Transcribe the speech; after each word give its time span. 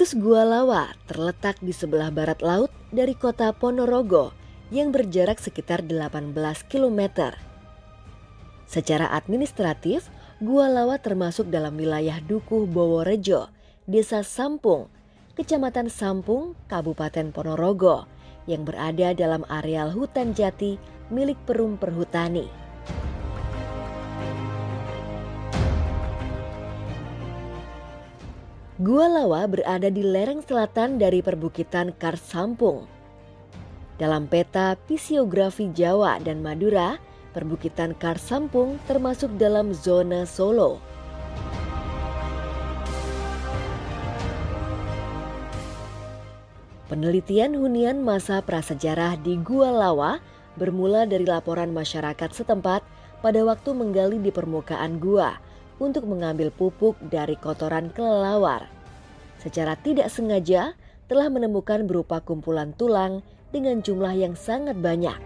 Situs 0.00 0.16
Gua 0.16 0.48
Lawa 0.48 0.96
terletak 1.04 1.60
di 1.60 1.76
sebelah 1.76 2.08
barat 2.08 2.40
laut 2.40 2.72
dari 2.88 3.12
kota 3.12 3.52
Ponorogo 3.52 4.32
yang 4.72 4.96
berjarak 4.96 5.36
sekitar 5.36 5.84
18 5.84 6.32
km. 6.72 7.36
Secara 8.64 9.12
administratif, 9.12 10.08
Gua 10.40 10.72
Lawa 10.72 10.96
termasuk 11.04 11.52
dalam 11.52 11.76
wilayah 11.76 12.16
Dukuh 12.16 12.64
Boworejo, 12.64 13.52
Desa 13.84 14.24
Sampung, 14.24 14.88
Kecamatan 15.36 15.92
Sampung, 15.92 16.56
Kabupaten 16.72 17.28
Ponorogo, 17.28 18.08
yang 18.48 18.64
berada 18.64 19.12
dalam 19.12 19.44
areal 19.52 19.92
hutan 19.92 20.32
jati 20.32 20.80
milik 21.12 21.36
Perum 21.44 21.76
Perhutani. 21.76 22.59
Gua 28.80 29.12
Lawa 29.12 29.44
berada 29.44 29.92
di 29.92 30.00
lereng 30.00 30.40
selatan 30.40 30.96
dari 30.96 31.20
perbukitan 31.20 31.92
Kars 32.00 32.24
Sampung. 32.24 32.88
Dalam 34.00 34.24
peta 34.24 34.72
fisiografi 34.88 35.68
Jawa 35.68 36.16
dan 36.24 36.40
Madura, 36.40 36.96
perbukitan 37.36 37.92
Kars 38.00 38.24
Sampung 38.24 38.80
termasuk 38.88 39.36
dalam 39.36 39.76
zona 39.76 40.24
Solo. 40.24 40.80
Penelitian 46.88 47.60
hunian 47.60 48.00
masa 48.00 48.40
prasejarah 48.40 49.20
di 49.20 49.36
Gua 49.44 49.68
Lawa 49.76 50.24
bermula 50.56 51.04
dari 51.04 51.28
laporan 51.28 51.68
masyarakat 51.76 52.32
setempat 52.32 52.80
pada 53.20 53.44
waktu 53.44 53.76
menggali 53.76 54.16
di 54.16 54.32
permukaan 54.32 54.96
gua 54.96 55.49
untuk 55.80 56.04
mengambil 56.06 56.52
pupuk 56.52 56.94
dari 57.08 57.34
kotoran 57.40 57.88
kelelawar. 57.90 58.68
Secara 59.40 59.74
tidak 59.80 60.12
sengaja 60.12 60.76
telah 61.08 61.32
menemukan 61.32 61.88
berupa 61.88 62.20
kumpulan 62.20 62.76
tulang 62.76 63.24
dengan 63.50 63.80
jumlah 63.80 64.12
yang 64.14 64.36
sangat 64.36 64.76
banyak. 64.78 65.16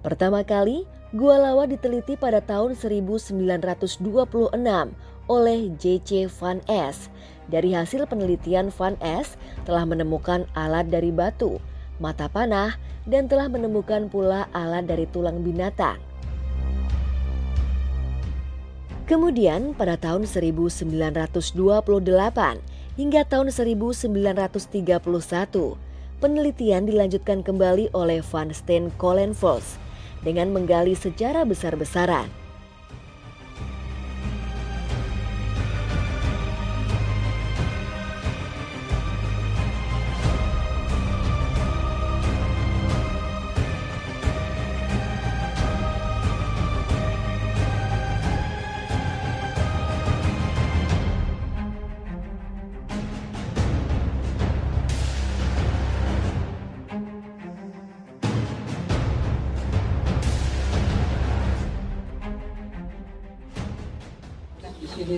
Pertama 0.00 0.42
kali, 0.42 0.84
Gua 1.10 1.42
Lawa 1.42 1.66
diteliti 1.66 2.14
pada 2.14 2.38
tahun 2.38 2.78
1926 2.78 3.98
oleh 5.26 5.60
J.C. 5.74 6.30
Van 6.30 6.62
S. 6.70 7.10
Dari 7.50 7.74
hasil 7.74 8.06
penelitian 8.06 8.70
Van 8.70 8.94
S 9.02 9.34
telah 9.66 9.82
menemukan 9.82 10.46
alat 10.54 10.86
dari 10.86 11.10
batu 11.10 11.58
mata 12.00 12.26
panah, 12.26 12.80
dan 13.04 13.28
telah 13.28 13.52
menemukan 13.52 14.08
pula 14.08 14.48
alat 14.56 14.88
dari 14.88 15.04
tulang 15.06 15.44
binatang. 15.44 16.00
Kemudian 19.04 19.76
pada 19.76 20.00
tahun 20.00 20.24
1928 20.24 21.52
hingga 22.96 23.22
tahun 23.26 23.48
1931, 23.52 24.48
penelitian 26.24 26.82
dilanjutkan 26.88 27.44
kembali 27.44 27.92
oleh 27.92 28.24
Van 28.24 28.50
Steen 28.54 28.88
dengan 30.24 30.48
menggali 30.54 30.94
secara 30.94 31.44
besar-besaran 31.44 32.39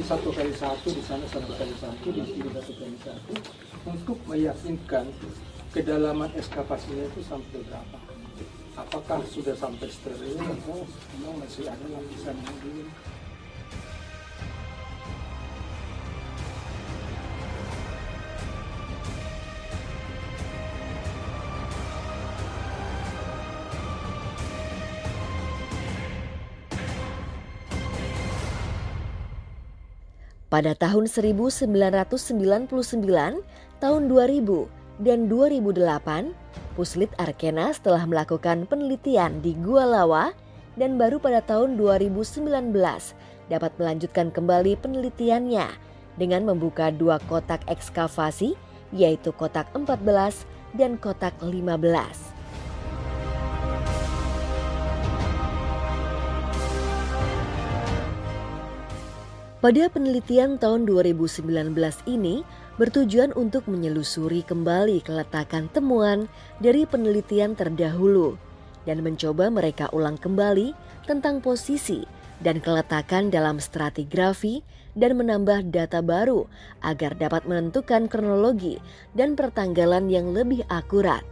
satu 0.03 0.29
kali 0.35 0.53
satu, 0.53 0.89
di 0.91 1.03
sana 1.07 1.25
satu 1.31 1.53
kali 1.55 1.75
satu, 1.79 2.07
di 2.11 2.23
sini 2.27 2.51
satu 2.51 2.73
kali 2.75 2.99
satu, 3.07 3.33
untuk 3.87 4.19
meyakinkan 4.27 5.07
kedalaman 5.71 6.31
eskavasinya 6.35 7.07
itu 7.07 7.21
sampai 7.23 7.63
berapa. 7.65 7.99
Apakah 8.73 9.21
sudah 9.29 9.55
sampai 9.55 9.89
steril 9.93 10.37
atau 10.41 10.83
masih 11.39 11.69
ada 11.69 11.87
lapisan 11.93 12.37
yang 12.41 12.57
belum. 12.65 12.89
Pada 30.53 30.77
tahun 30.77 31.09
1999, 31.09 32.13
tahun 33.81 34.03
2000, 34.05 34.69
dan 35.01 35.25
2008, 35.25 36.37
Puslit 36.77 37.09
Arkenas 37.17 37.81
telah 37.81 38.05
melakukan 38.05 38.69
penelitian 38.69 39.41
di 39.41 39.57
Gua 39.57 39.89
Lawa 39.89 40.37
dan 40.77 41.01
baru 41.01 41.17
pada 41.17 41.41
tahun 41.41 41.81
2019 41.81 42.45
dapat 43.49 43.73
melanjutkan 43.81 44.29
kembali 44.29 44.77
penelitiannya 44.77 45.73
dengan 46.21 46.45
membuka 46.45 46.93
dua 46.93 47.17
kotak 47.33 47.65
ekskavasi 47.69 48.53
yaitu 48.93 49.33
kotak 49.33 49.73
14 49.73 50.45
dan 50.77 51.01
kotak 51.01 51.33
15. 51.41 52.31
Pada 59.62 59.87
penelitian 59.87 60.59
tahun 60.59 60.91
2019 60.91 61.47
ini 62.10 62.42
bertujuan 62.83 63.31
untuk 63.39 63.71
menyelusuri 63.71 64.42
kembali 64.42 64.98
keletakan 65.07 65.71
temuan 65.71 66.27
dari 66.59 66.83
penelitian 66.83 67.54
terdahulu 67.54 68.34
dan 68.91 69.07
mencoba 69.07 69.54
mereka 69.54 69.86
ulang 69.95 70.19
kembali 70.19 70.75
tentang 71.07 71.39
posisi 71.39 72.03
dan 72.42 72.59
keletakan 72.59 73.31
dalam 73.31 73.63
stratigrafi 73.63 74.66
dan 74.98 75.15
menambah 75.15 75.71
data 75.71 76.03
baru 76.03 76.51
agar 76.83 77.15
dapat 77.15 77.47
menentukan 77.47 78.10
kronologi 78.10 78.83
dan 79.15 79.39
pertanggalan 79.39 80.10
yang 80.10 80.34
lebih 80.34 80.66
akurat. 80.75 81.22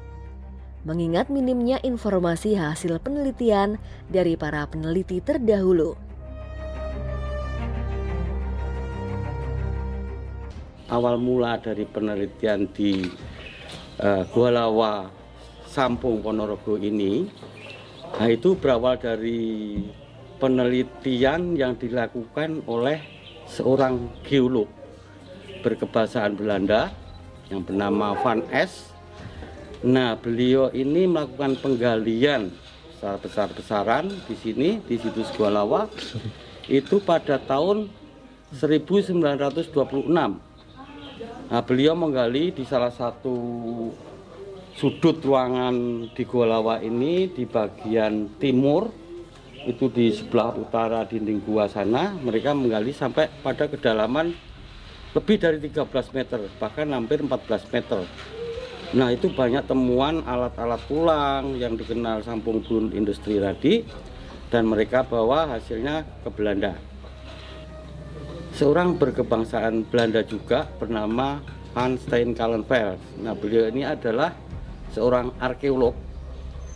Mengingat 0.86 1.34
minimnya 1.34 1.82
informasi 1.82 2.54
hasil 2.54 3.02
penelitian 3.02 3.74
dari 4.06 4.38
para 4.38 4.70
peneliti 4.70 5.18
terdahulu. 5.18 6.09
Awal 10.90 11.16
mula 11.16 11.56
dari 11.62 11.86
penelitian 11.86 12.66
di 12.74 13.06
uh, 14.02 14.26
Gua 14.34 14.50
Lawa 14.50 15.06
Sampung 15.70 16.18
Ponorogo 16.20 16.74
ini 16.76 17.30
nah 18.18 18.26
itu 18.26 18.58
berawal 18.58 18.98
dari 18.98 19.78
penelitian 20.42 21.54
yang 21.54 21.78
dilakukan 21.78 22.66
oleh 22.66 22.98
seorang 23.46 24.10
geolog 24.26 24.66
berkebahasaan 25.62 26.34
Belanda 26.34 26.90
yang 27.52 27.66
bernama 27.66 28.16
Van 28.22 28.40
S. 28.50 28.94
Nah, 29.80 30.16
beliau 30.16 30.72
ini 30.72 31.08
melakukan 31.08 31.56
penggalian 31.60 32.52
secara 32.96 33.16
besar-besaran 33.16 34.04
di 34.28 34.36
sini 34.36 34.68
di 34.84 34.96
situs 35.00 35.32
Gua 35.36 35.48
Lawa 35.48 35.88
itu 36.68 37.00
pada 37.00 37.40
tahun 37.40 37.88
1926 38.52 39.72
Nah, 41.50 41.66
beliau 41.66 41.98
menggali 41.98 42.54
di 42.54 42.62
salah 42.62 42.94
satu 42.94 43.34
sudut 44.78 45.18
ruangan 45.18 46.06
di 46.14 46.22
Gua 46.22 46.78
ini 46.78 47.26
di 47.26 47.42
bagian 47.42 48.38
timur 48.38 48.86
itu 49.66 49.90
di 49.90 50.14
sebelah 50.14 50.56
utara 50.56 51.04
dinding 51.04 51.44
gua 51.44 51.68
sana 51.68 52.16
mereka 52.16 52.56
menggali 52.56 52.96
sampai 52.96 53.28
pada 53.44 53.68
kedalaman 53.68 54.32
lebih 55.12 55.36
dari 55.36 55.58
13 55.60 56.16
meter 56.16 56.40
bahkan 56.56 56.86
hampir 56.94 57.20
14 57.20 57.74
meter. 57.74 58.06
Nah 58.94 59.10
itu 59.10 59.28
banyak 59.28 59.66
temuan 59.66 60.22
alat-alat 60.24 60.80
tulang 60.86 61.58
yang 61.58 61.74
dikenal 61.74 62.22
sampung 62.22 62.62
bun 62.62 62.94
industri 62.94 63.42
tadi 63.42 63.84
dan 64.48 64.70
mereka 64.70 65.02
bawa 65.02 65.50
hasilnya 65.50 66.06
ke 66.24 66.30
Belanda 66.30 66.89
seorang 68.60 69.00
berkebangsaan 69.00 69.88
Belanda 69.88 70.20
juga 70.20 70.68
bernama 70.76 71.40
Hans 71.72 72.04
Stein 72.04 72.36
Kalenfeld. 72.36 73.00
Nah, 73.24 73.32
beliau 73.32 73.72
ini 73.72 73.88
adalah 73.88 74.36
seorang 74.92 75.32
arkeolog 75.40 75.96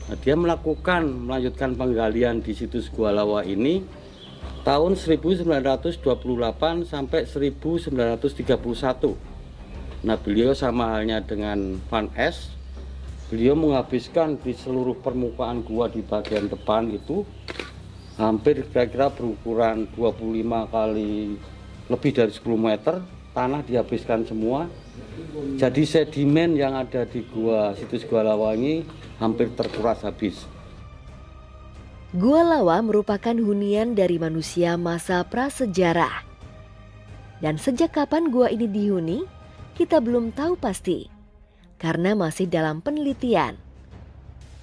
Nah, 0.05 0.21
dia 0.21 0.37
melakukan 0.37 1.09
melanjutkan 1.09 1.81
penggalian 1.81 2.45
di 2.45 2.53
situs 2.53 2.93
Gua 2.93 3.09
Lawa 3.09 3.41
ini 3.41 3.81
tahun 4.61 5.01
1928 5.01 6.85
sampai 6.85 7.25
1931. 7.25 9.17
Nah, 10.05 10.17
beliau 10.21 10.53
sama 10.53 10.93
halnya 10.93 11.25
dengan 11.25 11.81
Van 11.89 12.13
S. 12.21 12.53
Beliau 13.33 13.57
menghabiskan 13.57 14.37
di 14.37 14.53
seluruh 14.53 15.01
permukaan 15.01 15.65
gua 15.65 15.89
di 15.89 16.05
bagian 16.05 16.53
depan 16.53 16.93
itu 16.93 17.25
hampir 18.21 18.61
kira-kira 18.69 19.09
berukuran 19.09 19.89
25 19.97 20.69
kali 20.69 21.41
lebih 21.93 22.17
dari 22.17 22.33
10 22.33 22.41
meter 22.57 23.05
tanah 23.37 23.61
dihabiskan 23.67 24.25
semua 24.25 24.71
jadi 25.59 25.83
sedimen 25.85 26.55
yang 26.55 26.79
ada 26.79 27.03
di 27.05 27.27
gua 27.29 27.75
situs 27.75 28.07
Gua 28.07 28.23
Lawangi 28.23 28.87
hampir 29.19 29.51
terkuras 29.53 30.01
habis 30.07 30.47
Gua 32.15 32.47
Lawa 32.47 32.79
merupakan 32.79 33.35
hunian 33.35 33.99
dari 33.99 34.23
manusia 34.23 34.79
masa 34.79 35.27
prasejarah. 35.27 36.23
Dan 37.43 37.59
sejak 37.59 37.91
kapan 37.91 38.31
gua 38.31 38.47
ini 38.55 38.71
dihuni, 38.71 39.27
kita 39.75 39.99
belum 39.99 40.31
tahu 40.31 40.55
pasti 40.55 41.11
karena 41.83 42.15
masih 42.15 42.47
dalam 42.47 42.79
penelitian. 42.79 43.59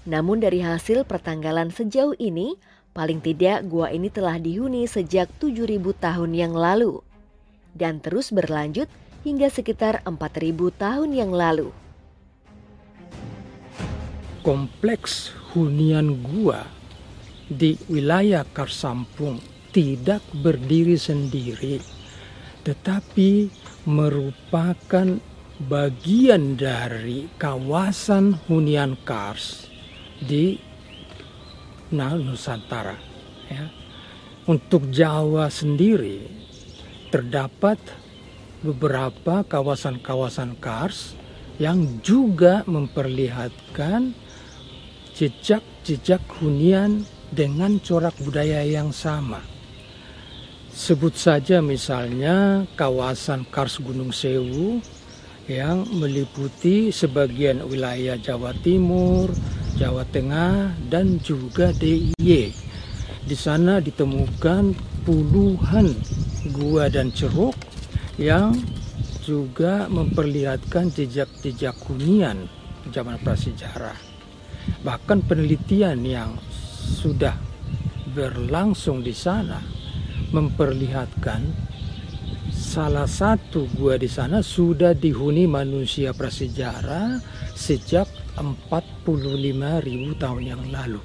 Namun 0.07 0.39
dari 0.39 0.63
hasil 0.63 1.03
pertanggalan 1.03 1.75
sejauh 1.75 2.15
ini, 2.23 2.55
paling 2.95 3.19
tidak 3.19 3.67
gua 3.67 3.91
ini 3.91 4.07
telah 4.07 4.39
dihuni 4.39 4.87
sejak 4.87 5.27
7000 5.43 5.75
tahun 5.99 6.31
yang 6.31 6.55
lalu 6.55 7.03
dan 7.75 8.03
terus 8.03 8.33
berlanjut 8.33 8.87
hingga 9.21 9.47
sekitar 9.47 10.01
4000 10.03 10.81
tahun 10.81 11.09
yang 11.13 11.31
lalu. 11.31 11.69
Kompleks 14.41 15.29
hunian 15.53 16.17
gua 16.25 16.65
di 17.45 17.77
wilayah 17.85 18.41
Karsampung 18.47 19.37
tidak 19.69 20.25
berdiri 20.33 20.97
sendiri, 20.97 21.77
tetapi 22.65 23.53
merupakan 23.85 25.21
bagian 25.69 26.57
dari 26.57 27.29
kawasan 27.37 28.33
hunian 28.49 28.97
Kars 29.05 29.69
di 30.17 30.57
Nusantara. 31.93 32.97
Ya. 33.51 33.67
Untuk 34.49 34.89
Jawa 34.89 35.53
sendiri 35.53 36.25
terdapat 37.11 37.77
beberapa 38.63 39.43
kawasan-kawasan 39.43 40.55
Kars 40.63 41.19
yang 41.59 41.99
juga 41.99 42.63
memperlihatkan 42.65 44.15
jejak-jejak 45.13 46.23
hunian 46.39 47.03
dengan 47.29 47.77
corak 47.83 48.15
budaya 48.23 48.63
yang 48.63 48.95
sama. 48.95 49.43
Sebut 50.71 51.11
saja 51.19 51.59
misalnya 51.59 52.63
kawasan 52.79 53.43
Kars 53.51 53.83
Gunung 53.83 54.15
Sewu 54.15 54.79
yang 55.51 55.83
meliputi 55.91 56.95
sebagian 56.95 57.67
wilayah 57.67 58.15
Jawa 58.15 58.55
Timur, 58.63 59.27
Jawa 59.75 60.07
Tengah, 60.07 60.71
dan 60.87 61.19
juga 61.19 61.75
DIY. 61.75 62.55
Di 63.21 63.35
sana 63.35 63.83
ditemukan 63.83 64.73
puluhan 65.03 65.91
gua 66.49 66.89
dan 66.89 67.13
ceruk 67.13 67.53
yang 68.17 68.57
juga 69.21 69.85
memperlihatkan 69.85 70.89
jejak-jejak 70.89 71.77
hunian 71.85 72.49
zaman 72.89 73.21
prasejarah. 73.21 73.97
Bahkan 74.81 75.29
penelitian 75.29 76.01
yang 76.01 76.41
sudah 77.01 77.37
berlangsung 78.11 79.05
di 79.05 79.13
sana 79.13 79.61
memperlihatkan 80.33 81.41
salah 82.51 83.05
satu 83.05 83.69
gua 83.77 84.01
di 84.01 84.09
sana 84.09 84.41
sudah 84.41 84.97
dihuni 84.97 85.45
manusia 85.45 86.11
prasejarah 86.11 87.21
sejak 87.53 88.09
45.000 88.35 90.17
tahun 90.17 90.43
yang 90.43 90.63
lalu. 90.71 91.01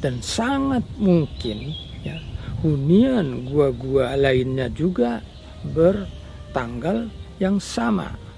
Dan 0.00 0.24
sangat 0.24 0.80
mungkin 0.96 1.76
ya, 2.00 2.16
hunian 2.60 3.48
gua-gua 3.48 4.16
lainnya 4.16 4.68
juga 4.68 5.24
bertanggal 5.64 7.08
yang 7.40 7.56
sama 7.56 8.30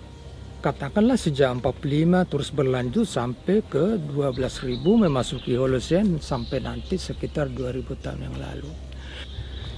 katakanlah 0.63 1.19
sejak 1.19 1.59
45 1.59 2.31
terus 2.31 2.55
berlanjut 2.55 3.03
sampai 3.03 3.67
ke 3.67 3.99
12.000 3.99 4.79
memasuki 4.79 5.59
Holocene 5.59 6.23
sampai 6.23 6.63
nanti 6.63 6.95
sekitar 6.95 7.51
2000 7.51 7.99
tahun 7.99 8.31
yang 8.31 8.37
lalu. 8.39 8.71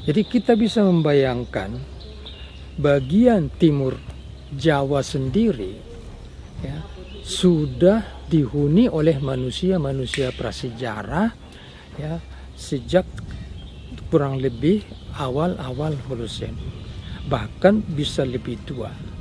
Jadi 0.05 0.23
kita 0.29 0.53
bisa 0.53 0.85
membayangkan 0.85 1.81
bagian 2.77 3.49
timur 3.57 3.97
Jawa 4.53 5.01
sendiri 5.01 5.73
ya, 6.61 6.85
sudah 7.25 8.29
dihuni 8.29 8.87
oleh 8.93 9.17
manusia-manusia 9.19 10.37
prasejarah 10.37 11.33
ya 11.97 12.21
sejak 12.55 13.09
kurang 14.09 14.41
lebih 14.41 14.85
awal-awal 15.17 15.95
Holocene. 16.09 16.59
Bahkan 17.29 17.97
bisa 17.97 18.25
lebih 18.25 18.61
tua 18.69 19.15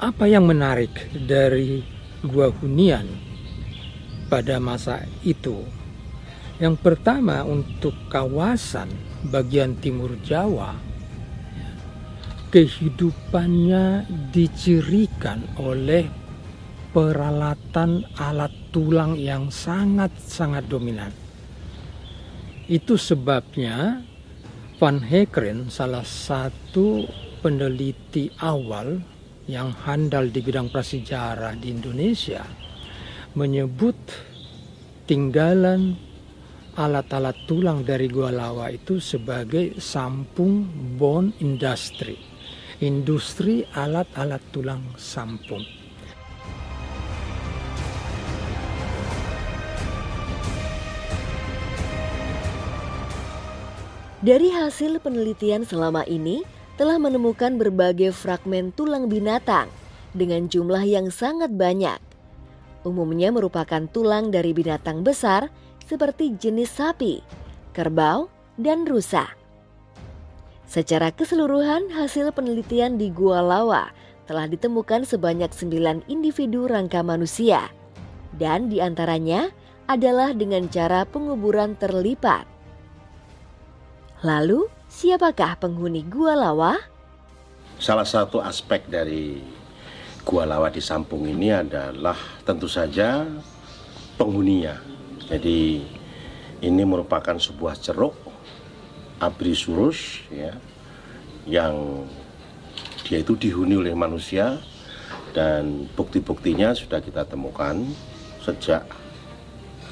apa 0.00 0.24
yang 0.24 0.48
menarik 0.48 1.12
dari 1.12 1.84
gua 2.24 2.48
hunian 2.48 3.04
pada 4.32 4.56
masa 4.56 5.04
itu? 5.20 5.60
Yang 6.56 6.80
pertama 6.80 7.44
untuk 7.44 7.92
kawasan 8.08 8.88
bagian 9.28 9.76
timur 9.76 10.16
Jawa, 10.24 10.72
kehidupannya 12.48 14.08
dicirikan 14.32 15.44
oleh 15.60 16.08
peralatan 16.96 18.08
alat 18.16 18.52
tulang 18.72 19.20
yang 19.20 19.52
sangat-sangat 19.52 20.64
dominan. 20.64 21.12
Itu 22.70 22.94
sebabnya 22.94 23.98
Van 24.78 25.02
Hekeren 25.02 25.66
salah 25.74 26.06
satu 26.06 27.02
peneliti 27.42 28.30
awal 28.38 29.02
yang 29.50 29.74
handal 29.82 30.30
di 30.30 30.38
bidang 30.38 30.70
prasejarah 30.70 31.58
di 31.58 31.74
Indonesia 31.74 32.46
menyebut 33.34 33.98
tinggalan 35.02 35.98
alat-alat 36.78 37.34
tulang 37.50 37.82
dari 37.82 38.06
Gua 38.06 38.30
Lawa 38.30 38.70
itu 38.70 39.02
sebagai 39.02 39.82
sampung 39.82 40.70
bone 40.94 41.34
industry, 41.42 42.14
industri 42.78 43.66
alat-alat 43.74 44.46
tulang 44.54 44.94
sampung. 44.94 45.79
Dari 54.20 54.52
hasil 54.52 55.00
penelitian 55.00 55.64
selama 55.64 56.04
ini, 56.04 56.44
telah 56.76 57.00
menemukan 57.00 57.56
berbagai 57.56 58.12
fragmen 58.12 58.68
tulang 58.76 59.08
binatang 59.08 59.64
dengan 60.12 60.44
jumlah 60.44 60.84
yang 60.84 61.08
sangat 61.08 61.48
banyak. 61.56 61.96
Umumnya 62.84 63.32
merupakan 63.32 63.80
tulang 63.88 64.28
dari 64.28 64.52
binatang 64.52 65.00
besar 65.00 65.48
seperti 65.88 66.36
jenis 66.36 66.68
sapi, 66.68 67.24
kerbau, 67.72 68.28
dan 68.60 68.84
rusa. 68.84 69.24
Secara 70.68 71.16
keseluruhan, 71.16 71.88
hasil 71.88 72.28
penelitian 72.36 73.00
di 73.00 73.08
Gua 73.08 73.40
Lawa 73.40 73.88
telah 74.28 74.44
ditemukan 74.44 75.08
sebanyak 75.08 75.48
sembilan 75.48 76.04
individu 76.12 76.68
rangka 76.68 77.00
manusia, 77.00 77.72
dan 78.36 78.68
di 78.68 78.84
antaranya 78.84 79.48
adalah 79.88 80.36
dengan 80.36 80.68
cara 80.68 81.08
penguburan 81.08 81.72
terlipat. 81.80 82.59
Lalu, 84.20 84.68
Siapakah 84.90 85.56
penghuni 85.56 86.04
Gua 86.04 86.36
Lawa? 86.36 86.76
Salah 87.80 88.04
satu 88.04 88.44
aspek 88.44 88.84
dari 88.84 89.40
Gua 90.28 90.44
Lawa 90.44 90.68
di 90.68 90.82
Sampung 90.82 91.24
ini 91.24 91.48
adalah 91.48 92.18
tentu 92.44 92.68
saja 92.68 93.24
penghuninya. 94.20 94.76
Jadi 95.24 95.80
ini 96.60 96.82
merupakan 96.84 97.38
sebuah 97.40 97.80
ceruk 97.80 98.12
Abrisurus 99.24 100.26
ya 100.28 100.52
yang 101.48 102.04
dia 103.08 103.24
itu 103.24 103.32
dihuni 103.40 103.80
oleh 103.80 103.96
manusia 103.96 104.60
dan 105.32 105.88
bukti-buktinya 105.96 106.76
sudah 106.76 107.00
kita 107.00 107.24
temukan 107.24 107.88
sejak 108.44 108.84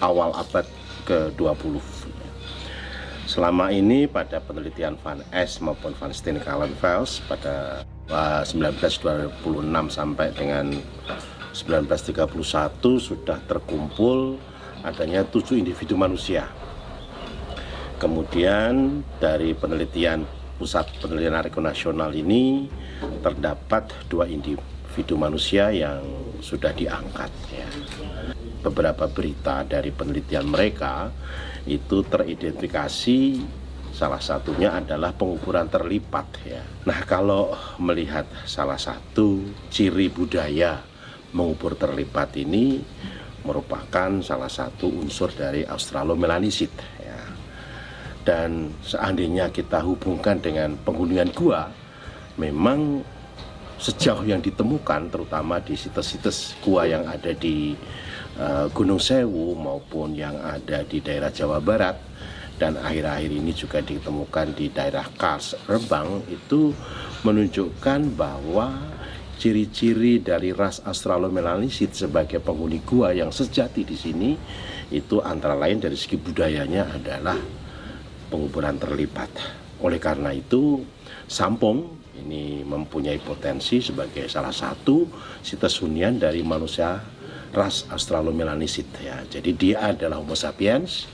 awal 0.04 0.36
abad 0.36 0.68
ke-20 1.08 1.97
Selama 3.28 3.68
ini 3.68 4.08
pada 4.08 4.40
penelitian 4.40 4.96
Van 5.04 5.20
S 5.36 5.60
maupun 5.60 5.92
Van 6.00 6.08
Steenkalen-Vels 6.08 7.28
pada 7.28 7.84
1926 8.08 9.36
sampai 9.92 10.32
dengan 10.32 10.72
1931 11.52 12.24
sudah 12.96 13.36
terkumpul 13.44 14.40
adanya 14.80 15.28
tujuh 15.28 15.60
individu 15.60 15.92
manusia. 15.92 16.48
Kemudian 18.00 19.04
dari 19.20 19.52
penelitian 19.52 20.24
Pusat 20.56 21.04
Penelitian 21.04 21.36
Arkeologi 21.36 21.68
Nasional 21.68 22.10
ini 22.16 22.64
terdapat 23.20 23.92
dua 24.08 24.24
individu 24.24 25.20
manusia 25.20 25.68
yang 25.68 26.00
sudah 26.40 26.72
diangkat. 26.72 27.30
Ya. 27.52 27.68
Beberapa 28.64 29.04
berita 29.06 29.62
dari 29.68 29.92
penelitian 29.92 30.48
mereka 30.48 31.12
itu 31.68 32.00
teridentifikasi 32.08 33.20
salah 33.92 34.22
satunya 34.22 34.78
adalah 34.78 35.12
pengukuran 35.12 35.68
terlipat 35.68 36.26
ya. 36.46 36.62
Nah 36.88 37.02
kalau 37.04 37.52
melihat 37.82 38.24
salah 38.48 38.78
satu 38.78 39.42
ciri 39.68 40.08
budaya 40.08 40.80
mengubur 41.36 41.76
terlipat 41.76 42.32
ini 42.40 42.80
merupakan 43.44 44.20
salah 44.20 44.50
satu 44.50 44.88
unsur 44.88 45.32
dari 45.32 45.64
Australomelanisit 45.64 46.72
ya. 47.00 47.20
Dan 48.24 48.76
seandainya 48.84 49.48
kita 49.48 49.80
hubungkan 49.80 50.36
dengan 50.38 50.76
penghunian 50.84 51.32
gua, 51.32 51.72
memang 52.36 53.00
sejauh 53.78 54.26
yang 54.26 54.42
ditemukan 54.42 55.08
terutama 55.08 55.62
di 55.62 55.78
situs-situs 55.78 56.58
gua 56.60 56.84
yang 56.84 57.08
ada 57.08 57.32
di 57.32 57.72
uh, 58.38 58.66
Gunung 58.70 59.02
Sewu 59.02 59.52
maupun 59.58 60.14
yang 60.14 60.38
ada 60.38 60.86
di 60.86 61.02
daerah 61.02 61.30
Jawa 61.30 61.58
Barat 61.58 61.98
dan 62.58 62.74
akhir-akhir 62.74 63.30
ini 63.30 63.52
juga 63.54 63.78
ditemukan 63.78 64.58
di 64.58 64.70
daerah 64.74 65.06
Kars 65.14 65.54
Rembang 65.70 66.26
itu 66.26 66.74
menunjukkan 67.22 68.18
bahwa 68.18 68.74
ciri-ciri 69.38 70.18
dari 70.18 70.50
ras 70.50 70.82
Australomelanisid 70.82 71.94
sebagai 71.94 72.42
penghuni 72.42 72.82
gua 72.82 73.14
yang 73.14 73.30
sejati 73.30 73.86
di 73.86 73.94
sini 73.94 74.30
itu 74.90 75.22
antara 75.22 75.54
lain 75.54 75.78
dari 75.78 75.94
segi 75.94 76.18
budayanya 76.18 76.90
adalah 76.90 77.38
penguburan 78.28 78.74
terlipat. 78.82 79.30
Oleh 79.78 80.02
karena 80.02 80.34
itu, 80.34 80.82
Sampung 81.30 81.94
ini 82.18 82.66
mempunyai 82.66 83.22
potensi 83.22 83.78
sebagai 83.78 84.26
salah 84.26 84.50
satu 84.50 85.06
situs 85.38 85.78
hunian 85.78 86.18
dari 86.18 86.42
manusia 86.42 86.98
ras 87.52 87.88
Australomelanisid 87.88 88.88
ya. 89.00 89.24
Jadi 89.28 89.50
dia 89.56 89.94
adalah 89.94 90.20
Homo 90.20 90.36
sapiens 90.36 91.08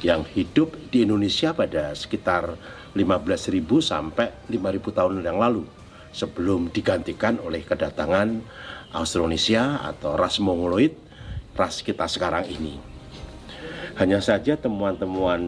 yang 0.00 0.24
hidup 0.34 0.74
di 0.90 1.04
Indonesia 1.04 1.52
pada 1.52 1.92
sekitar 1.92 2.54
15.000 2.94 3.62
sampai 3.82 4.34
5.000 4.50 4.96
tahun 4.96 5.22
yang 5.22 5.38
lalu 5.38 5.66
sebelum 6.10 6.74
digantikan 6.74 7.38
oleh 7.38 7.62
kedatangan 7.62 8.42
Austronesia 8.90 9.78
atau 9.86 10.18
ras 10.18 10.42
Mongoloid, 10.42 10.98
ras 11.54 11.86
kita 11.86 12.10
sekarang 12.10 12.50
ini. 12.50 12.82
Hanya 13.94 14.18
saja 14.18 14.58
temuan-temuan 14.58 15.42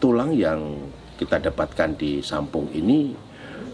tulang 0.00 0.32
yang 0.32 0.88
kita 1.20 1.36
dapatkan 1.52 2.00
di 2.00 2.24
Sampung 2.24 2.72
ini 2.72 3.12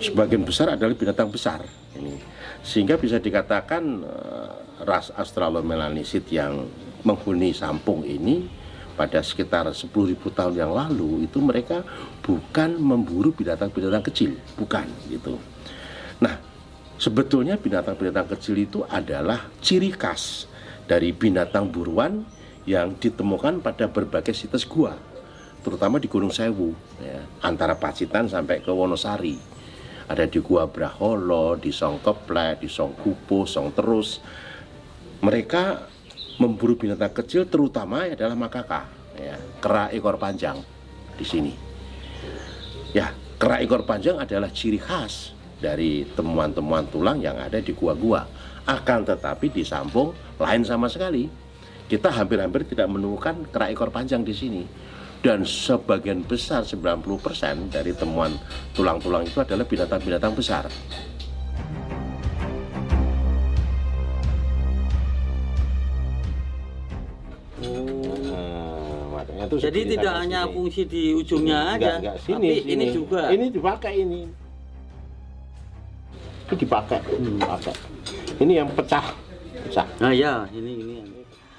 sebagian 0.03 0.43
besar 0.43 0.75
adalah 0.75 0.99
binatang 0.99 1.31
besar 1.31 1.63
ini 1.95 2.36
sehingga 2.67 2.99
bisa 2.99 3.23
dikatakan 3.23 4.03
uh, 4.03 4.83
ras 4.83 5.15
Australomelanisid 5.15 6.27
yang 6.35 6.67
menghuni 7.07 7.55
Sampung 7.55 8.03
ini 8.03 8.51
pada 8.99 9.23
sekitar 9.23 9.71
10.000 9.71 9.87
tahun 10.35 10.55
yang 10.59 10.73
lalu 10.75 11.31
itu 11.31 11.39
mereka 11.39 11.87
bukan 12.27 12.75
memburu 12.81 13.31
binatang-binatang 13.31 14.03
kecil, 14.11 14.35
bukan 14.59 14.89
gitu. 15.07 15.39
Nah, 16.19 16.41
sebetulnya 16.99 17.55
binatang-binatang 17.61 18.35
kecil 18.35 18.57
itu 18.59 18.83
adalah 18.89 19.47
ciri 19.63 19.93
khas 19.95 20.51
dari 20.89 21.13
binatang 21.13 21.71
buruan 21.71 22.25
yang 22.67 22.99
ditemukan 22.99 23.63
pada 23.63 23.87
berbagai 23.87 24.35
situs 24.35 24.67
gua, 24.67 24.97
terutama 25.63 26.03
di 26.03 26.11
Gunung 26.11 26.35
Sewu, 26.35 26.75
ya, 26.99 27.23
antara 27.47 27.79
Pacitan 27.79 28.27
sampai 28.27 28.59
ke 28.65 28.73
Wonosari. 28.73 29.56
Ada 30.07 30.31
di 30.31 30.39
Gua 30.39 30.71
Braholo, 30.71 31.59
di 31.59 31.75
Song 31.75 31.99
Keplek, 31.99 32.63
di 32.63 32.71
Song 32.71 32.95
Kupo, 32.95 33.43
Song 33.43 33.75
Terus. 33.75 34.23
Mereka 35.19 35.83
memburu 36.39 36.79
binatang 36.79 37.11
kecil 37.11 37.51
terutama 37.51 38.07
adalah 38.07 38.39
makaka, 38.39 38.87
ya, 39.19 39.35
kera 39.59 39.91
ekor 39.91 40.15
panjang 40.21 40.63
di 41.17 41.25
sini. 41.27 41.53
Ya, 42.95 43.11
kera 43.41 43.59
ekor 43.59 43.83
panjang 43.83 44.23
adalah 44.23 44.53
ciri 44.55 44.79
khas 44.79 45.35
dari 45.59 46.07
temuan-temuan 46.15 46.87
tulang 46.87 47.19
yang 47.19 47.41
ada 47.41 47.59
di 47.59 47.75
gua-gua. 47.75 48.29
Akan 48.67 49.03
tetapi 49.03 49.51
di 49.51 49.67
Sampung 49.67 50.15
lain 50.39 50.63
sama 50.63 50.87
sekali. 50.87 51.27
Kita 51.87 52.11
hampir-hampir 52.11 52.67
tidak 52.67 52.91
menemukan 52.91 53.47
kerak 53.51 53.71
ekor 53.75 53.91
panjang 53.95 54.27
di 54.27 54.35
sini. 54.35 54.63
Dan 55.27 55.43
sebagian 55.43 56.23
besar 56.23 56.63
90% 56.63 57.03
dari 57.75 57.91
temuan 57.99 58.39
tulang-tulang 58.79 59.27
itu 59.27 59.43
adalah 59.43 59.67
binatang-binatang 59.67 60.31
besar. 60.39 60.71
Nah, 69.27 69.45
itu 69.45 69.57
Jadi 69.59 69.81
tidak 69.97 70.15
hanya 70.17 70.41
sini. 70.47 70.53
fungsi 70.55 70.83
di 70.89 71.03
ujungnya 71.13 71.61
Enggak, 71.75 71.77
aja, 71.77 71.93
enggak, 71.99 72.17
sini, 72.25 72.49
tapi 72.49 72.61
sini. 72.63 72.73
ini 72.73 72.87
juga. 72.95 73.21
Ini 73.29 73.47
dipakai 73.53 73.93
ini. 73.99 74.21
Itu 76.47 76.55
dipakai, 76.55 77.01
Hmm. 77.03 77.37
dipakai. 77.37 77.75
Ini 78.39 78.53
yang 78.63 78.69
pecah, 78.71 79.07
pecah. 79.67 79.87
Nah 79.99 80.13
ya, 80.15 80.47
ini 80.55 80.73
ini. 80.79 80.95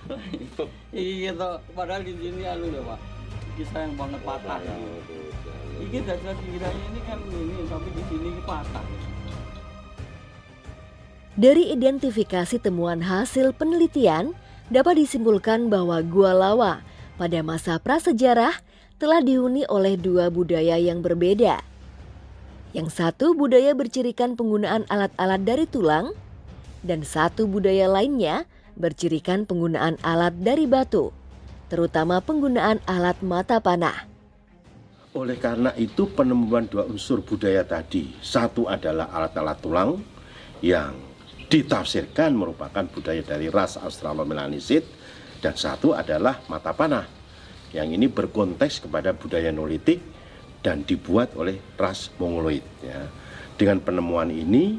Iya 0.97 1.35
toh, 1.35 1.59
padahal 1.75 2.01
di 2.01 2.15
sini 2.15 2.41
anu 2.41 2.71
loh 2.71 2.81
pak, 2.87 2.99
kisah 3.57 3.89
yang 3.89 3.97
banget 3.97 4.21
patah. 4.21 4.61
Ini 5.81 5.97
dasar 6.05 6.37
kiranya 6.37 6.83
ini 6.93 7.01
kan 7.09 7.19
ini, 7.25 7.65
tapi 7.65 7.89
di 7.89 8.03
sini 8.05 8.29
patah. 8.45 8.85
Dari 11.37 11.73
identifikasi 11.73 12.57
temuan 12.61 13.01
hasil 13.01 13.57
penelitian, 13.57 14.37
dapat 14.69 15.01
disimpulkan 15.01 15.73
bahwa 15.73 16.01
Gua 16.05 16.33
Lawa 16.37 16.85
pada 17.17 17.41
masa 17.41 17.81
prasejarah 17.81 18.57
telah 18.97 19.21
dihuni 19.21 19.65
oleh 19.69 19.97
dua 19.97 20.29
budaya 20.33 20.77
yang 20.77 21.01
berbeda. 21.05 21.61
Yang 22.73 22.93
satu 22.93 23.33
budaya 23.37 23.73
bercirikan 23.73 24.33
penggunaan 24.33 24.85
alat-alat 24.89 25.41
dari 25.45 25.65
tulang, 25.69 26.13
dan 26.85 27.01
satu 27.05 27.49
budaya 27.49 27.89
lainnya 27.89 28.45
bercirikan 28.77 29.45
penggunaan 29.45 29.97
alat 30.01 30.33
dari 30.41 30.65
batu, 30.69 31.13
terutama 31.67 32.19
penggunaan 32.23 32.83
alat 32.87 33.19
mata 33.23 33.59
panah. 33.59 34.07
Oleh 35.15 35.39
karena 35.39 35.73
itu 35.79 36.07
penemuan 36.11 36.67
dua 36.67 36.85
unsur 36.85 37.23
budaya 37.23 37.65
tadi, 37.65 38.13
satu 38.21 38.69
adalah 38.69 39.09
alat-alat 39.09 39.57
tulang 39.63 39.91
yang 40.61 40.93
ditafsirkan 41.47 42.35
merupakan 42.35 42.83
budaya 42.91 43.23
dari 43.23 43.47
ras 43.47 43.79
Australomelanisid 43.79 44.83
dan 45.39 45.55
satu 45.55 45.95
adalah 45.95 46.43
mata 46.51 46.75
panah 46.75 47.07
yang 47.71 47.91
ini 47.91 48.11
berkonteks 48.11 48.87
kepada 48.87 49.15
budaya 49.15 49.51
Neolitik 49.51 49.99
dan 50.59 50.83
dibuat 50.83 51.35
oleh 51.39 51.55
ras 51.79 52.11
Mongoloid 52.19 52.63
ya. 52.83 53.07
Dengan 53.57 53.81
penemuan 53.81 54.29
ini 54.29 54.77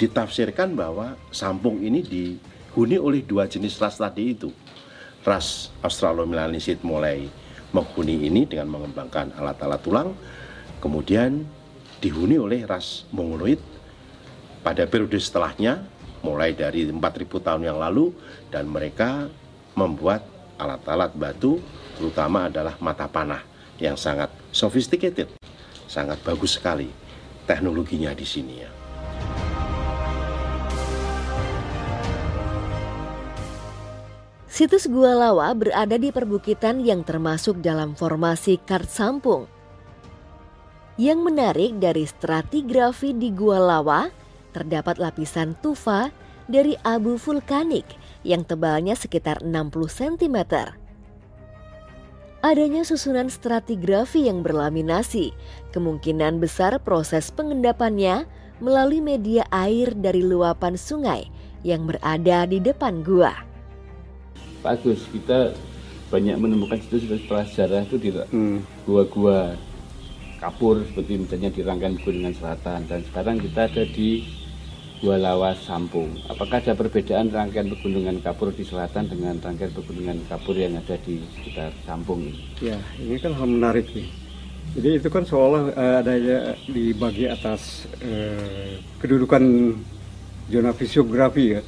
ditafsirkan 0.00 0.74
bahwa 0.74 1.14
Sampung 1.30 1.78
ini 1.84 2.00
dihuni 2.02 2.96
oleh 2.96 3.22
dua 3.22 3.46
jenis 3.46 3.78
ras 3.78 4.00
tadi 4.00 4.32
itu. 4.34 4.50
Ras 5.20 5.68
Australomelanisid 5.84 6.80
mulai 6.80 7.28
menghuni 7.70 8.26
ini 8.26 8.48
dengan 8.48 8.72
mengembangkan 8.72 9.36
alat-alat 9.36 9.80
tulang, 9.84 10.10
kemudian 10.80 11.44
dihuni 12.00 12.40
oleh 12.40 12.64
ras 12.64 13.04
Mongoloid 13.12 13.60
pada 14.64 14.88
periode 14.88 15.20
setelahnya 15.20 15.84
mulai 16.24 16.56
dari 16.56 16.88
4000 16.88 17.00
tahun 17.46 17.62
yang 17.68 17.78
lalu 17.80 18.12
dan 18.48 18.68
mereka 18.68 19.28
membuat 19.76 20.24
alat-alat 20.56 21.12
batu 21.16 21.60
terutama 21.96 22.48
adalah 22.48 22.76
mata 22.80 23.08
panah 23.08 23.44
yang 23.80 23.96
sangat 23.96 24.28
sophisticated, 24.52 25.28
sangat 25.88 26.20
bagus 26.24 26.56
sekali 26.60 26.88
teknologinya 27.44 28.12
di 28.12 28.24
sini 28.24 28.54
ya. 28.60 28.79
Situs 34.60 34.92
Gua 34.92 35.16
Lawa 35.16 35.56
berada 35.56 35.96
di 35.96 36.12
perbukitan 36.12 36.84
yang 36.84 37.00
termasuk 37.00 37.64
dalam 37.64 37.96
formasi 37.96 38.60
Kart 38.60 38.92
Sampung. 38.92 39.48
Yang 41.00 41.32
menarik 41.32 41.72
dari 41.80 42.04
stratigrafi 42.04 43.16
di 43.16 43.32
Gua 43.32 43.56
Lawa, 43.56 44.12
terdapat 44.52 45.00
lapisan 45.00 45.56
tufa 45.64 46.12
dari 46.44 46.76
abu 46.84 47.16
vulkanik 47.16 47.88
yang 48.20 48.44
tebalnya 48.44 48.92
sekitar 48.92 49.40
60 49.40 49.72
cm. 50.20 50.36
Adanya 52.44 52.84
susunan 52.84 53.32
stratigrafi 53.32 54.28
yang 54.28 54.44
berlaminasi, 54.44 55.32
kemungkinan 55.72 56.36
besar 56.36 56.76
proses 56.84 57.32
pengendapannya 57.32 58.28
melalui 58.60 59.00
media 59.00 59.48
air 59.56 59.96
dari 59.96 60.20
luapan 60.20 60.76
sungai 60.76 61.32
yang 61.64 61.88
berada 61.88 62.44
di 62.44 62.60
depan 62.60 63.00
gua. 63.00 63.48
Pak 64.60 64.80
Agus 64.80 65.04
kita 65.08 65.56
banyak 66.10 66.36
menemukan 66.36 66.78
situs-situs 66.80 67.24
prasejarah 67.30 67.86
itu 67.86 67.96
di 67.96 68.10
gua-gua 68.84 69.56
kapur 70.40 70.80
seperti 70.88 71.20
misalnya 71.20 71.52
di 71.52 71.60
rangkaian 71.60 72.00
Pegunungan 72.00 72.34
Selatan 72.34 72.88
dan 72.88 73.00
sekarang 73.04 73.36
kita 73.38 73.68
ada 73.68 73.84
di 73.84 74.24
Gua 75.00 75.16
Lawas 75.16 75.56
Sampung. 75.64 76.12
Apakah 76.28 76.60
ada 76.60 76.76
perbedaan 76.76 77.32
rangkaian 77.32 77.72
pegunungan 77.72 78.20
kapur 78.20 78.52
di 78.52 78.68
selatan 78.68 79.08
dengan 79.08 79.40
rangkaian 79.40 79.72
pegunungan 79.72 80.20
kapur 80.28 80.52
yang 80.52 80.76
ada 80.76 80.92
di 81.00 81.24
sekitar 81.40 81.72
Sampung 81.88 82.20
ini? 82.20 82.36
Ya, 82.60 82.76
ini 83.00 83.16
kan 83.16 83.32
hal 83.32 83.48
menarik 83.48 83.88
nih. 83.96 84.12
Jadi 84.76 85.00
itu 85.00 85.08
kan 85.08 85.24
seolah 85.24 85.72
uh, 85.72 85.94
adanya 86.04 86.52
dibagi 86.68 87.32
atas 87.32 87.88
uh, 88.04 88.76
kedudukan 89.00 89.72
zona 90.52 90.76
fisiografi 90.76 91.56
ya. 91.56 91.64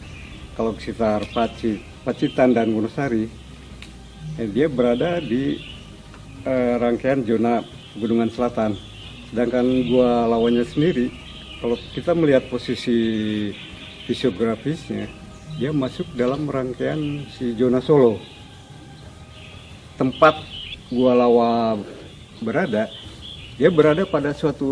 Kalau 0.52 0.76
sekitar 0.76 1.24
Paci, 1.32 1.80
Pacitan 2.02 2.50
dan 2.50 2.74
Wonosari, 2.74 3.30
eh, 4.34 4.48
dia 4.50 4.66
berada 4.66 5.22
di 5.22 5.54
uh, 6.42 6.74
rangkaian 6.82 7.22
zona 7.22 7.62
pegunungan 7.94 8.26
selatan. 8.26 8.74
Sedangkan 9.30 9.64
gua 9.86 10.26
lawannya 10.26 10.66
sendiri 10.66 11.14
kalau 11.62 11.78
kita 11.94 12.10
melihat 12.10 12.50
posisi 12.50 12.98
fisiografisnya, 14.10 15.06
dia 15.62 15.70
masuk 15.70 16.10
dalam 16.18 16.50
rangkaian 16.50 17.22
si 17.38 17.54
zona 17.54 17.78
Solo. 17.78 18.18
Tempat 19.94 20.42
Gua 20.90 21.14
Lawa 21.14 21.78
berada, 22.42 22.90
dia 23.54 23.70
berada 23.70 24.02
pada 24.02 24.34
suatu 24.34 24.66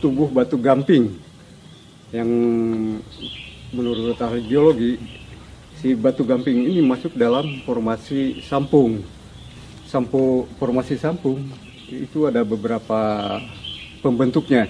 tubuh 0.00 0.32
batu 0.32 0.56
gamping 0.56 1.20
yang 2.16 2.30
menurut 3.76 4.16
ahli 4.16 4.40
geologi 4.48 4.96
si 5.80 5.92
batu 5.92 6.24
gamping 6.24 6.66
ini 6.68 6.80
masuk 6.80 7.16
dalam 7.16 7.62
formasi 7.64 8.40
sampung. 8.44 9.02
Sampo 9.86 10.50
formasi 10.58 10.98
sampung 10.98 11.40
itu 11.86 12.26
ada 12.26 12.42
beberapa 12.42 13.38
pembentuknya 14.02 14.66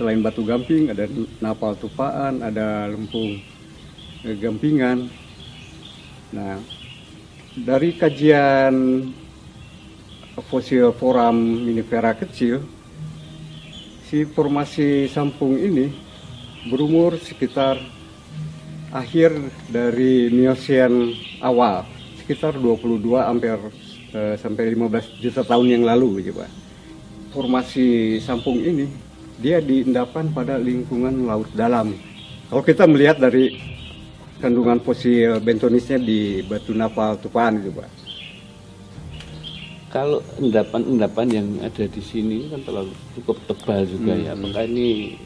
selain 0.00 0.24
batu 0.24 0.40
gamping 0.46 0.88
ada 0.88 1.04
napal 1.44 1.76
tupaan 1.76 2.40
ada 2.40 2.88
lempung 2.88 3.36
eh, 4.24 4.36
gampingan 4.38 5.12
nah 6.32 6.56
dari 7.52 7.92
kajian 7.92 9.04
fosil 10.48 10.96
foram 10.96 11.36
minifera 11.36 12.16
kecil 12.16 12.64
si 14.08 14.24
formasi 14.24 15.10
sampung 15.10 15.58
ini 15.60 15.92
berumur 16.72 17.20
sekitar 17.20 17.76
akhir 18.90 19.30
dari 19.70 20.30
Miocene 20.34 21.14
awal 21.38 21.86
sekitar 22.18 22.58
22 22.58 23.06
hampir 23.22 23.58
eh, 24.14 24.34
sampai 24.38 24.74
15 24.74 25.22
juta 25.22 25.42
tahun 25.46 25.66
yang 25.78 25.84
lalu 25.86 26.22
gitu 26.22 26.42
Pak. 26.42 26.50
Formasi 27.30 28.18
sampung 28.18 28.58
ini 28.58 28.90
dia 29.38 29.62
diendapkan 29.62 30.34
pada 30.34 30.58
lingkungan 30.58 31.26
laut 31.26 31.48
dalam. 31.54 31.94
Kalau 32.50 32.62
kita 32.66 32.84
melihat 32.90 33.22
dari 33.22 33.54
kandungan 34.42 34.82
fosil 34.82 35.38
bentonisnya 35.38 36.02
di 36.02 36.42
batu 36.42 36.74
napal 36.74 37.14
tupaan 37.22 37.62
itu 37.62 37.70
Pak. 37.70 37.90
Kalau 39.90 40.22
endapan-endapan 40.38 41.26
yang 41.30 41.48
ada 41.66 41.82
di 41.86 42.02
sini 42.02 42.46
kan 42.46 42.62
terlalu 42.62 42.94
cukup 43.18 43.42
tebal 43.50 43.82
juga 43.86 44.14
ya. 44.14 44.18
hmm. 44.18 44.26
ya. 44.26 44.32
Apakah 44.38 44.64
ini 44.70 45.18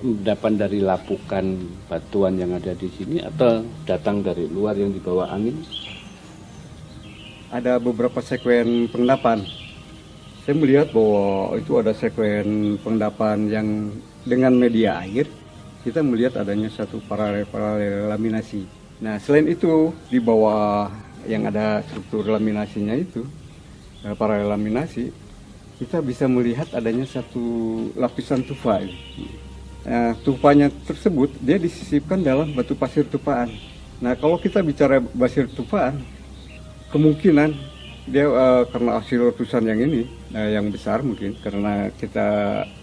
endapan 0.00 0.52
dari 0.60 0.78
lapukan 0.84 1.44
batuan 1.88 2.36
yang 2.36 2.52
ada 2.54 2.76
di 2.76 2.88
sini 2.92 3.24
atau 3.24 3.64
datang 3.88 4.20
dari 4.20 4.44
luar 4.46 4.76
yang 4.76 4.92
dibawa 4.92 5.32
angin? 5.32 5.60
Ada 7.48 7.80
beberapa 7.80 8.20
sekuen 8.20 8.92
pengendapan 8.92 9.40
saya 10.48 10.64
melihat 10.64 10.88
bahwa 10.96 11.52
itu 11.60 11.76
ada 11.76 11.92
sekuen 11.92 12.80
pengendapan 12.80 13.52
yang 13.52 13.68
dengan 14.24 14.56
media 14.56 14.96
air 15.04 15.28
kita 15.84 16.00
melihat 16.00 16.40
adanya 16.40 16.72
satu 16.72 17.04
paralel-paralel 17.04 18.08
laminasi. 18.08 18.64
Nah 19.04 19.20
selain 19.20 19.44
itu 19.44 19.92
di 20.08 20.16
bawah 20.16 20.88
yang 21.28 21.44
ada 21.52 21.84
struktur 21.84 22.32
laminasinya 22.32 22.96
itu 22.96 23.28
eh, 24.08 24.16
paralel 24.16 24.56
laminasi 24.56 25.12
kita 25.76 26.00
bisa 26.00 26.24
melihat 26.24 26.72
adanya 26.72 27.04
satu 27.04 27.44
lapisan 27.92 28.40
tufa. 28.40 28.80
Nah, 29.88 30.12
tufanya 30.20 30.68
tersebut 30.84 31.32
dia 31.40 31.56
disisipkan 31.56 32.20
dalam 32.20 32.52
batu 32.52 32.76
pasir 32.76 33.08
tupaan. 33.08 33.48
Nah 34.04 34.12
kalau 34.20 34.36
kita 34.36 34.60
bicara 34.60 35.00
pasir 35.00 35.48
tupaan 35.48 36.04
kemungkinan 36.92 37.56
dia 38.04 38.28
uh, 38.28 38.68
karena 38.68 39.00
hasil 39.00 39.32
letusan 39.32 39.64
yang 39.64 39.80
ini 39.80 40.04
uh, 40.36 40.48
yang 40.52 40.68
besar 40.68 41.00
mungkin 41.00 41.40
karena 41.40 41.88
kita 41.96 42.28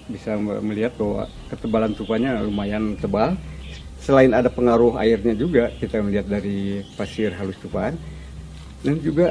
bisa 0.09 0.33
melihat 0.37 0.97
bahwa 0.97 1.29
ketebalan 1.53 1.93
tupanya 1.93 2.41
lumayan 2.41 2.97
tebal. 2.97 3.37
Selain 4.01 4.33
ada 4.33 4.49
pengaruh 4.49 4.97
airnya 4.97 5.37
juga 5.37 5.69
kita 5.77 6.01
melihat 6.01 6.25
dari 6.25 6.81
pasir 6.97 7.37
halus 7.37 7.57
tupaan. 7.61 7.93
Dan 8.81 8.97
juga 9.01 9.29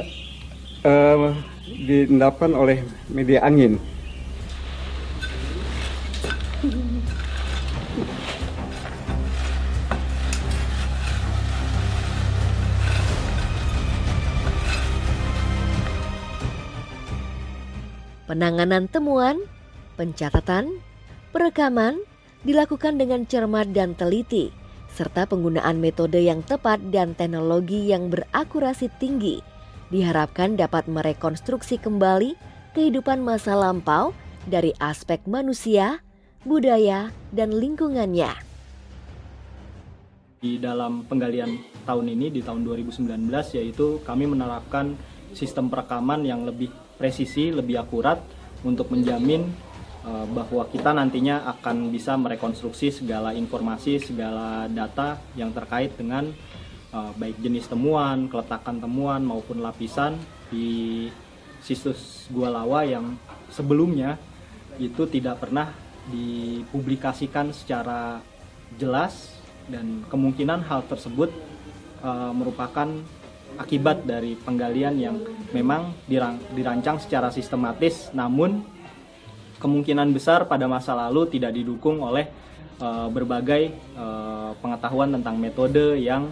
uh, 0.87 1.31
diendapkan 1.67 2.55
oleh 2.55 2.87
media 3.11 3.43
angin 3.43 3.79
Penanganan 18.35 18.91
temuan, 18.91 19.39
pencatatan, 19.95 20.83
perekaman 21.31 22.03
dilakukan 22.43 22.99
dengan 22.99 23.23
cermat 23.23 23.71
dan 23.71 23.95
teliti, 23.95 24.51
serta 24.91 25.23
penggunaan 25.23 25.79
metode 25.79 26.19
yang 26.19 26.43
tepat 26.43 26.83
dan 26.91 27.15
teknologi 27.15 27.87
yang 27.87 28.11
berakurasi 28.11 28.91
tinggi 28.99 29.39
diharapkan 29.87 30.59
dapat 30.59 30.83
merekonstruksi 30.91 31.79
kembali 31.79 32.35
kehidupan 32.75 33.23
masa 33.23 33.55
lampau 33.55 34.11
dari 34.51 34.75
aspek 34.83 35.23
manusia, 35.31 36.03
budaya, 36.43 37.15
dan 37.31 37.55
lingkungannya. 37.55 38.35
Di 40.43 40.59
dalam 40.59 41.07
penggalian 41.07 41.55
tahun 41.87 42.11
ini 42.11 42.35
di 42.35 42.43
tahun 42.43 42.67
2019 42.67 43.31
yaitu 43.55 44.03
kami 44.03 44.27
menerapkan 44.27 44.91
sistem 45.31 45.71
perekaman 45.71 46.27
yang 46.27 46.43
lebih 46.43 46.83
presisi, 46.95 47.51
lebih 47.51 47.79
akurat 47.79 48.19
untuk 48.65 48.89
menjamin 48.91 49.47
uh, 50.05 50.25
bahwa 50.31 50.65
kita 50.71 50.95
nantinya 50.95 51.45
akan 51.57 51.91
bisa 51.93 52.15
merekonstruksi 52.15 52.91
segala 52.91 53.35
informasi, 53.35 53.99
segala 54.01 54.65
data 54.71 55.19
yang 55.37 55.51
terkait 55.51 55.93
dengan 55.95 56.31
uh, 56.95 57.11
baik 57.15 57.37
jenis 57.41 57.67
temuan, 57.67 58.31
keletakan 58.31 58.79
temuan 58.79 59.21
maupun 59.21 59.59
lapisan 59.61 60.15
di 60.49 61.07
situs 61.65 62.29
Gua 62.29 62.53
Lawa 62.53 62.85
yang 62.85 63.17
sebelumnya 63.49 64.21
itu 64.77 65.07
tidak 65.09 65.41
pernah 65.41 65.73
dipublikasikan 66.13 67.49
secara 67.49 68.21
jelas 68.77 69.33
dan 69.65 70.05
kemungkinan 70.05 70.61
hal 70.69 70.85
tersebut 70.85 71.33
uh, 72.05 72.29
merupakan 72.29 72.85
akibat 73.55 74.03
dari 74.03 74.35
penggalian 74.35 74.95
yang 74.99 75.15
memang 75.55 75.95
dirancang 76.51 76.99
secara 76.99 77.31
sistematis 77.31 78.11
namun 78.11 78.65
kemungkinan 79.59 80.11
besar 80.11 80.45
pada 80.45 80.67
masa 80.67 80.91
lalu 80.93 81.31
tidak 81.31 81.55
didukung 81.55 82.03
oleh 82.03 82.27
uh, 82.83 83.07
berbagai 83.07 83.71
uh, 83.95 84.51
pengetahuan 84.59 85.15
tentang 85.15 85.39
metode 85.39 85.95
yang 85.99 86.29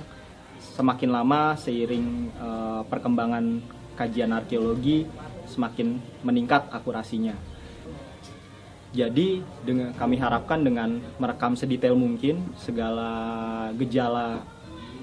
semakin 0.59 1.09
lama 1.11 1.55
seiring 1.55 2.31
uh, 2.39 2.81
perkembangan 2.87 3.63
kajian 3.95 4.33
arkeologi 4.33 5.07
semakin 5.47 6.01
meningkat 6.25 6.65
akurasinya. 6.71 7.35
Jadi 8.93 9.41
dengan 9.65 9.89
kami 9.97 10.21
harapkan 10.21 10.61
dengan 10.61 11.01
merekam 11.17 11.57
sedetail 11.57 11.97
mungkin 11.97 12.53
segala 12.61 13.09
gejala 13.73 14.45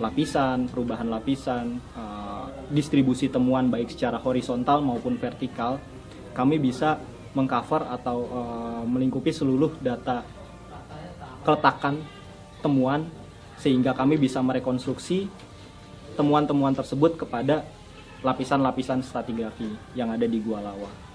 lapisan, 0.00 0.66
perubahan 0.66 1.06
lapisan, 1.12 1.76
uh, 1.94 2.48
distribusi 2.72 3.28
temuan 3.28 3.68
baik 3.68 3.92
secara 3.92 4.16
horizontal 4.16 4.80
maupun 4.80 5.20
vertikal, 5.20 5.76
kami 6.32 6.56
bisa 6.56 6.96
mengcover 7.36 7.86
atau 7.86 8.18
uh, 8.26 8.82
melingkupi 8.88 9.30
seluruh 9.30 9.76
data 9.78 10.24
keletakan 11.44 12.00
temuan 12.60 13.08
sehingga 13.60 13.92
kami 13.92 14.16
bisa 14.16 14.40
merekonstruksi 14.40 15.28
temuan-temuan 16.16 16.72
tersebut 16.72 17.16
kepada 17.16 17.64
lapisan-lapisan 18.20 19.00
stratigrafi 19.00 19.68
yang 19.96 20.12
ada 20.12 20.28
di 20.28 20.40
Gua 20.40 20.60
Lawa. 20.60 21.09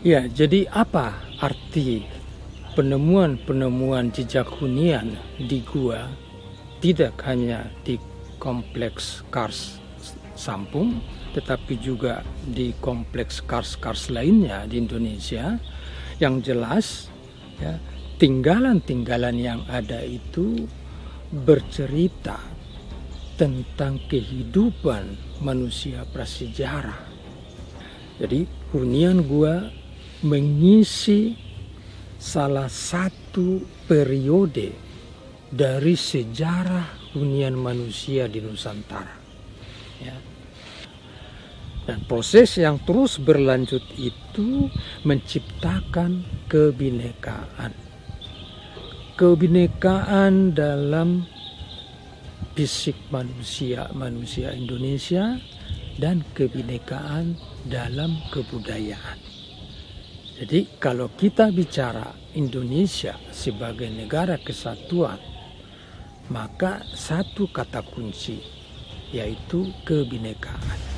Ya, 0.00 0.24
jadi 0.24 0.64
apa 0.72 1.12
arti 1.44 2.08
penemuan-penemuan 2.72 4.08
jejak 4.08 4.48
hunian 4.48 5.20
di 5.36 5.60
gua 5.60 6.08
tidak 6.80 7.20
hanya 7.28 7.68
di 7.84 8.00
kompleks 8.40 9.20
Kars 9.28 9.76
Sampung, 10.32 11.04
tetapi 11.36 11.76
juga 11.76 12.24
di 12.48 12.72
kompleks 12.80 13.44
Kars-Kars 13.44 14.08
lainnya 14.08 14.64
di 14.64 14.80
Indonesia. 14.80 15.60
Yang 16.16 16.36
jelas, 16.48 16.86
ya, 17.60 17.76
tinggalan-tinggalan 18.16 19.36
yang 19.36 19.60
ada 19.68 20.00
itu 20.00 20.64
bercerita 21.28 22.40
tentang 23.36 24.00
kehidupan 24.08 25.12
manusia 25.44 26.08
prasejarah. 26.08 27.04
Jadi 28.16 28.48
hunian 28.72 29.28
gua 29.28 29.76
mengisi 30.22 31.36
salah 32.20 32.68
satu 32.68 33.64
periode 33.88 34.76
dari 35.50 35.96
sejarah 35.96 37.16
hunian 37.16 37.56
manusia 37.56 38.30
di 38.30 38.38
Nusantara. 38.44 39.16
Ya. 39.98 40.16
Dan 41.88 42.06
proses 42.06 42.54
yang 42.60 42.78
terus 42.86 43.18
berlanjut 43.18 43.82
itu 43.98 44.70
menciptakan 45.02 46.22
kebinekaan. 46.46 47.72
Kebinekaan 49.18 50.54
dalam 50.54 51.26
fisik 52.54 52.96
manusia 53.08 53.88
manusia 53.96 54.52
Indonesia 54.52 55.40
dan 55.96 56.20
kebinekaan 56.36 57.36
dalam 57.64 58.20
kebudayaan. 58.32 59.29
Jadi 60.40 60.80
kalau 60.80 61.12
kita 61.20 61.52
bicara 61.52 62.16
Indonesia 62.32 63.12
sebagai 63.28 63.92
negara 63.92 64.40
kesatuan, 64.40 65.20
maka 66.32 66.80
satu 66.96 67.44
kata 67.52 67.84
kunci 67.84 68.40
yaitu 69.12 69.68
kebinekaan. 69.84 70.89